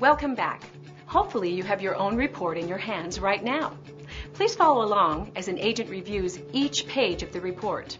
Welcome 0.00 0.34
back. 0.34 0.62
Hopefully 1.04 1.52
you 1.52 1.62
have 1.62 1.82
your 1.82 1.94
own 1.94 2.16
report 2.16 2.56
in 2.56 2.66
your 2.66 2.78
hands 2.78 3.20
right 3.20 3.44
now. 3.44 3.76
Please 4.32 4.54
follow 4.54 4.82
along 4.82 5.32
as 5.36 5.46
an 5.48 5.58
agent 5.58 5.90
reviews 5.90 6.38
each 6.54 6.86
page 6.86 7.22
of 7.22 7.34
the 7.34 7.40
report. 7.42 7.98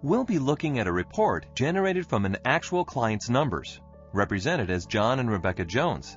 We'll 0.00 0.24
be 0.24 0.38
looking 0.38 0.78
at 0.78 0.86
a 0.86 0.92
report 0.92 1.44
generated 1.54 2.06
from 2.06 2.24
an 2.24 2.38
actual 2.46 2.82
client's 2.82 3.28
numbers, 3.28 3.78
represented 4.14 4.70
as 4.70 4.86
John 4.86 5.20
and 5.20 5.30
Rebecca 5.30 5.66
Jones. 5.66 6.16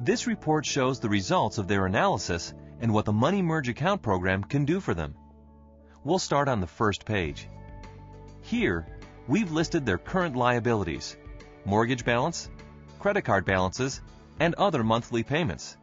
This 0.00 0.26
report 0.26 0.66
shows 0.66 0.98
the 0.98 1.08
results 1.08 1.58
of 1.58 1.68
their 1.68 1.86
analysis 1.86 2.54
and 2.80 2.92
what 2.92 3.04
the 3.04 3.12
Money 3.12 3.40
Merge 3.40 3.68
account 3.68 4.02
program 4.02 4.42
can 4.42 4.64
do 4.64 4.80
for 4.80 4.94
them. 4.94 5.14
We'll 6.02 6.18
start 6.18 6.48
on 6.48 6.60
the 6.60 6.66
first 6.66 7.04
page. 7.04 7.48
Here, 8.40 8.84
we've 9.28 9.52
listed 9.52 9.86
their 9.86 9.98
current 9.98 10.34
liabilities, 10.34 11.16
mortgage 11.64 12.04
balance, 12.04 12.50
credit 12.98 13.22
card 13.22 13.44
balances, 13.44 14.00
and 14.40 14.54
other 14.54 14.84
monthly 14.84 15.22
payments. 15.22 15.76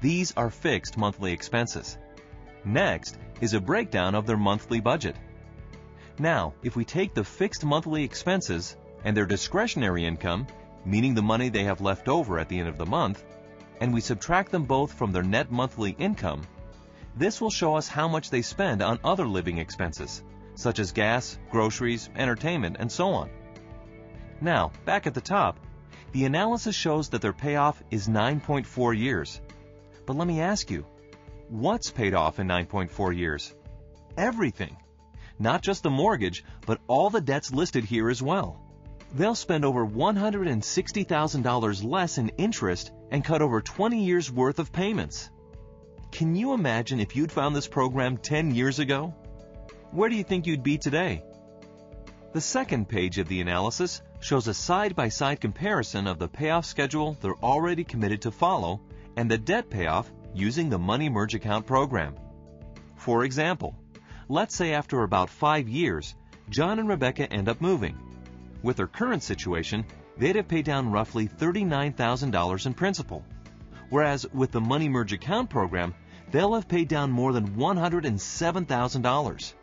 These 0.00 0.32
are 0.36 0.50
fixed 0.50 0.96
monthly 0.96 1.32
expenses. 1.32 1.98
Next 2.64 3.18
is 3.40 3.54
a 3.54 3.60
breakdown 3.60 4.14
of 4.14 4.26
their 4.26 4.36
monthly 4.36 4.80
budget. 4.80 5.16
Now, 6.18 6.54
if 6.62 6.76
we 6.76 6.84
take 6.84 7.14
the 7.14 7.24
fixed 7.24 7.64
monthly 7.64 8.04
expenses 8.04 8.76
and 9.04 9.16
their 9.16 9.26
discretionary 9.26 10.04
income, 10.04 10.46
meaning 10.84 11.14
the 11.14 11.22
money 11.22 11.48
they 11.48 11.64
have 11.64 11.80
left 11.80 12.08
over 12.08 12.38
at 12.38 12.48
the 12.48 12.58
end 12.58 12.68
of 12.68 12.78
the 12.78 12.86
month, 12.86 13.24
and 13.80 13.94
we 13.94 14.00
subtract 14.00 14.50
them 14.50 14.64
both 14.64 14.92
from 14.92 15.12
their 15.12 15.22
net 15.22 15.50
monthly 15.50 15.90
income, 15.98 16.42
this 17.16 17.40
will 17.40 17.50
show 17.50 17.74
us 17.76 17.88
how 17.88 18.06
much 18.06 18.30
they 18.30 18.42
spend 18.42 18.82
on 18.82 19.00
other 19.02 19.26
living 19.26 19.58
expenses, 19.58 20.22
such 20.54 20.78
as 20.78 20.92
gas, 20.92 21.38
groceries, 21.50 22.10
entertainment, 22.16 22.76
and 22.78 22.90
so 22.90 23.10
on. 23.10 23.30
Now, 24.40 24.70
back 24.84 25.06
at 25.06 25.14
the 25.14 25.20
top, 25.20 25.58
the 26.12 26.24
analysis 26.24 26.74
shows 26.74 27.10
that 27.10 27.22
their 27.22 27.32
payoff 27.32 27.82
is 27.90 28.08
9.4 28.08 28.98
years. 28.98 29.40
But 30.06 30.16
let 30.16 30.26
me 30.26 30.40
ask 30.40 30.70
you, 30.70 30.86
what's 31.48 31.90
paid 31.90 32.14
off 32.14 32.38
in 32.38 32.46
9.4 32.46 33.16
years? 33.16 33.54
Everything. 34.16 34.76
Not 35.38 35.62
just 35.62 35.82
the 35.82 35.90
mortgage, 35.90 36.44
but 36.66 36.80
all 36.88 37.10
the 37.10 37.20
debts 37.20 37.52
listed 37.52 37.84
here 37.84 38.08
as 38.10 38.22
well. 38.22 38.60
They'll 39.14 39.34
spend 39.34 39.64
over 39.64 39.86
$160,000 39.86 41.84
less 41.84 42.18
in 42.18 42.28
interest 42.30 42.90
and 43.10 43.24
cut 43.24 43.40
over 43.40 43.60
20 43.60 44.04
years 44.04 44.30
worth 44.30 44.58
of 44.58 44.72
payments. 44.72 45.30
Can 46.10 46.34
you 46.34 46.54
imagine 46.54 47.00
if 47.00 47.16
you'd 47.16 47.32
found 47.32 47.54
this 47.54 47.68
program 47.68 48.16
10 48.16 48.54
years 48.54 48.78
ago? 48.78 49.14
Where 49.90 50.08
do 50.08 50.16
you 50.16 50.24
think 50.24 50.46
you'd 50.46 50.62
be 50.62 50.78
today? 50.78 51.22
The 52.32 52.40
second 52.40 52.88
page 52.88 53.18
of 53.18 53.28
the 53.28 53.40
analysis 53.40 54.02
shows 54.20 54.48
a 54.48 54.54
side-by-side 54.54 55.40
comparison 55.40 56.06
of 56.06 56.18
the 56.18 56.28
payoff 56.28 56.64
schedule 56.64 57.16
they're 57.20 57.34
already 57.36 57.84
committed 57.84 58.22
to 58.22 58.30
follow 58.30 58.80
and 59.16 59.30
the 59.30 59.38
debt 59.38 59.70
payoff 59.70 60.10
using 60.34 60.68
the 60.68 60.78
Money 60.78 61.08
Merge 61.08 61.34
account 61.34 61.66
program. 61.66 62.14
For 62.96 63.24
example, 63.24 63.74
let's 64.28 64.54
say 64.54 64.74
after 64.74 65.02
about 65.02 65.30
five 65.30 65.68
years, 65.68 66.14
John 66.50 66.78
and 66.78 66.88
Rebecca 66.88 67.32
end 67.32 67.48
up 67.48 67.60
moving. 67.60 67.96
With 68.62 68.76
their 68.76 68.86
current 68.86 69.22
situation, 69.22 69.84
they'd 70.16 70.36
have 70.36 70.48
paid 70.48 70.64
down 70.64 70.90
roughly 70.90 71.28
$39,000 71.28 72.66
in 72.66 72.74
principal. 72.74 73.24
Whereas 73.90 74.26
with 74.32 74.50
the 74.50 74.60
Money 74.60 74.88
Merge 74.88 75.12
account 75.12 75.48
program, 75.48 75.94
they'll 76.30 76.54
have 76.54 76.68
paid 76.68 76.88
down 76.88 77.10
more 77.10 77.32
than 77.32 77.56
$107,000. 77.56 79.54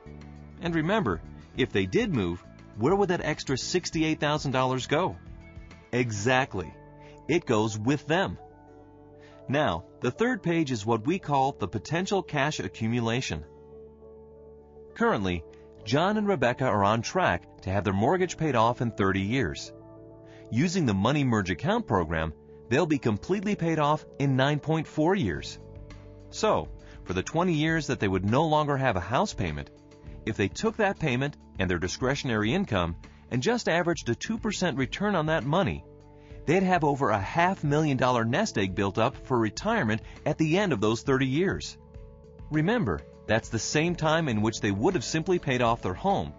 And 0.62 0.74
remember, 0.74 1.22
if 1.58 1.72
they 1.72 1.86
did 1.86 2.14
move, 2.14 2.44
where 2.78 2.96
would 2.96 3.10
that 3.10 3.24
extra 3.24 3.56
$68,000 3.56 4.88
go? 4.90 5.16
Exactly. 5.92 6.74
It 7.28 7.46
goes 7.46 7.78
with 7.78 8.06
them. 8.08 8.38
Now, 9.48 9.86
the 10.02 10.12
third 10.12 10.42
page 10.42 10.72
is 10.72 10.86
what 10.86 11.06
we 11.06 11.20
call 11.20 11.54
the 11.54 11.68
potential 11.68 12.24
cash 12.24 12.60
accumulation. 12.60 13.46
Currently, 14.96 15.44
John 15.84 16.18
and 16.18 16.28
Rebecca 16.28 16.66
are 16.66 16.84
on 16.84 17.02
track 17.02 17.62
to 17.62 17.70
have 17.70 17.84
their 17.84 17.94
mortgage 17.94 18.38
paid 18.38 18.56
off 18.56 18.82
in 18.82 18.92
30 18.92 19.22
years. 19.22 19.72
Using 20.52 20.86
the 20.86 20.94
Money 20.94 21.24
Merge 21.24 21.52
account 21.52 21.86
program, 21.86 22.34
they'll 22.70 22.86
be 22.86 22.98
completely 22.98 23.56
paid 23.56 23.78
off 23.78 24.06
in 24.20 24.36
9.4 24.36 25.20
years. 25.20 25.60
So, 26.32 26.70
for 27.04 27.14
the 27.14 27.24
20 27.24 27.54
years 27.54 27.88
that 27.88 28.00
they 28.00 28.08
would 28.08 28.26
no 28.26 28.46
longer 28.48 28.78
have 28.78 28.96
a 28.96 29.02
house 29.02 29.34
payment, 29.34 29.70
if 30.26 30.38
they 30.38 30.48
took 30.48 30.78
that 30.78 31.00
payment 31.00 31.38
and 31.60 31.70
their 31.70 31.80
discretionary 31.80 32.54
income 32.54 32.96
and 33.32 33.42
just 33.42 33.70
averaged 33.70 34.10
a 34.10 34.16
2% 34.16 34.78
return 34.78 35.16
on 35.16 35.28
that 35.28 35.44
money, 35.44 35.84
they'd 36.46 36.64
have 36.64 36.84
over 36.84 37.10
a 37.10 37.20
half 37.20 37.64
million 37.64 37.98
dollar 37.98 38.24
nest 38.24 38.58
egg 38.58 38.76
built 38.76 38.98
up 38.98 39.16
for 39.28 39.38
retirement 39.38 40.02
at 40.26 40.38
the 40.38 40.58
end 40.58 40.74
of 40.74 40.82
those 40.82 41.02
30 41.02 41.26
years. 41.26 41.78
Remember, 42.52 43.02
that's 43.28 43.50
the 43.50 43.60
same 43.60 43.96
time 43.96 44.28
in 44.28 44.42
which 44.42 44.62
they 44.62 44.72
would 44.72 44.94
have 44.94 45.04
simply 45.04 45.40
paid 45.40 45.62
off 45.62 45.82
their 45.82 45.94
home, 45.94 46.34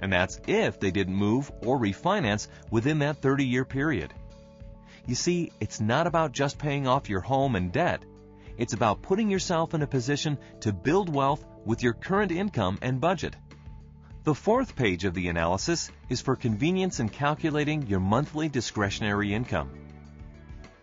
and 0.00 0.12
that's 0.12 0.40
if 0.46 0.80
they 0.80 0.90
didn't 0.90 1.14
move 1.14 1.52
or 1.64 1.78
refinance 1.78 2.48
within 2.70 3.00
that 3.00 3.20
30 3.20 3.44
year 3.44 3.64
period. 3.64 4.14
You 5.06 5.14
see, 5.14 5.52
it's 5.60 5.80
not 5.80 6.06
about 6.06 6.32
just 6.32 6.58
paying 6.58 6.86
off 6.86 7.08
your 7.08 7.20
home 7.20 7.56
and 7.56 7.72
debt. 7.72 8.04
It's 8.60 8.74
about 8.74 9.00
putting 9.00 9.30
yourself 9.30 9.72
in 9.72 9.80
a 9.80 9.86
position 9.86 10.36
to 10.60 10.70
build 10.70 11.08
wealth 11.08 11.46
with 11.64 11.82
your 11.82 11.94
current 11.94 12.30
income 12.30 12.78
and 12.82 13.00
budget. 13.00 13.34
The 14.24 14.34
fourth 14.34 14.76
page 14.76 15.06
of 15.06 15.14
the 15.14 15.28
analysis 15.28 15.90
is 16.10 16.20
for 16.20 16.36
convenience 16.36 17.00
in 17.00 17.08
calculating 17.08 17.86
your 17.86 18.00
monthly 18.00 18.50
discretionary 18.50 19.32
income. 19.32 19.70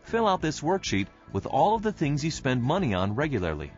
Fill 0.01 0.27
out 0.27 0.41
this 0.41 0.61
worksheet 0.61 1.05
with 1.31 1.45
all 1.45 1.75
of 1.75 1.83
the 1.83 1.91
things 1.91 2.25
you 2.25 2.31
spend 2.31 2.63
money 2.63 2.95
on 2.95 3.13
regularly. 3.13 3.71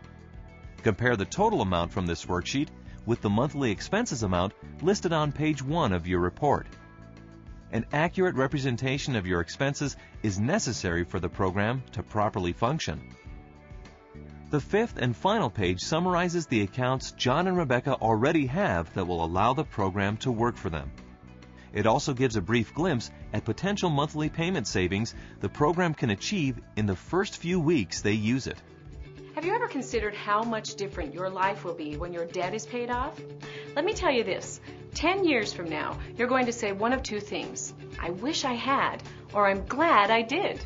Compare 0.82 1.18
the 1.18 1.26
total 1.26 1.62
amount 1.62 1.92
from 1.92 2.06
this 2.06 2.24
worksheet 2.24 2.70
with 3.06 3.20
the 3.20 3.30
monthly 3.30 3.70
expenses 3.70 4.24
amount 4.24 4.54
listed 4.82 5.12
on 5.12 5.34
page 5.34 5.62
1 5.62 5.92
of 5.92 6.08
your 6.08 6.22
report. 6.22 6.68
An 7.74 7.86
accurate 7.92 8.36
representation 8.36 9.18
of 9.18 9.28
your 9.28 9.42
expenses 9.42 9.98
is 10.24 10.40
necessary 10.40 11.04
for 11.04 11.20
the 11.20 11.28
program 11.28 11.84
to 11.92 12.02
properly 12.02 12.54
function. 12.54 13.02
The 14.52 14.60
fifth 14.60 14.98
and 14.98 15.16
final 15.16 15.52
page 15.52 15.80
summarizes 15.80 16.48
the 16.48 16.62
accounts 16.62 17.12
John 17.12 17.46
and 17.46 17.56
Rebecca 17.56 17.94
already 17.94 18.48
have 18.48 18.92
that 18.96 19.06
will 19.06 19.24
allow 19.24 19.54
the 19.54 19.64
program 19.64 20.18
to 20.18 20.32
work 20.32 20.58
for 20.58 20.72
them. 20.72 20.92
It 21.72 21.86
also 21.86 22.16
gives 22.16 22.36
a 22.36 22.42
brief 22.42 22.74
glimpse 22.74 23.12
at 23.32 23.46
potential 23.46 23.92
monthly 23.92 24.28
payment 24.28 24.66
savings 24.66 25.14
the 25.40 25.50
program 25.50 25.94
can 25.94 26.10
achieve 26.10 26.60
in 26.76 26.88
the 26.88 26.96
first 26.96 27.38
few 27.38 27.60
weeks 27.60 28.02
they 28.02 28.14
use 28.14 28.48
it. 28.48 28.60
Have 29.36 29.46
you 29.46 29.54
ever 29.54 29.68
considered 29.68 30.16
how 30.16 30.42
much 30.42 30.74
different 30.74 31.14
your 31.14 31.30
life 31.30 31.64
will 31.64 31.76
be 31.76 31.96
when 31.96 32.12
your 32.12 32.26
debt 32.26 32.56
is 32.56 32.66
paid 32.66 32.90
off? 32.90 33.22
Let 33.76 33.86
me 33.86 33.94
tell 33.94 34.12
you 34.12 34.24
this 34.24 34.62
10 34.96 35.26
years 35.26 35.54
from 35.54 35.70
now, 35.70 36.00
you're 36.18 36.28
going 36.28 36.48
to 36.48 36.54
say 36.54 36.72
one 36.72 36.92
of 36.92 37.04
two 37.04 37.20
things 37.20 37.72
I 38.00 38.10
wish 38.10 38.46
I 38.46 38.54
had, 38.54 39.04
or 39.32 39.48
I'm 39.48 39.68
glad 39.68 40.10
I 40.10 40.24
did. 40.24 40.60